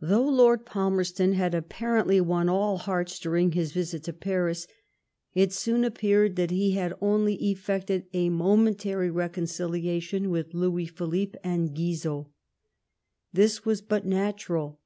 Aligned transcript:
Though 0.00 0.26
Lord 0.26 0.64
Falmerston 0.64 1.34
had 1.34 1.54
apparently 1.54 2.22
won 2.22 2.48
all 2.48 2.78
hearts 2.78 3.18
daring 3.18 3.52
his 3.52 3.70
visit 3.72 4.02
to 4.04 4.14
Paris, 4.14 4.66
it 5.34 5.52
soon 5.52 5.84
appeared 5.84 6.36
that 6.36 6.50
he 6.50 6.70
had 6.70 6.94
only 7.02 7.34
effected 7.34 8.06
a 8.14 8.30
momentary 8.30 9.10
reconciliation 9.10 10.30
with 10.30 10.54
Louis 10.54 10.86
Philippe 10.86 11.38
and 11.44 11.74
Guizot. 11.74 12.28
This 13.34 13.62
was 13.66 13.82
but 13.82 14.06
natural. 14.06 14.80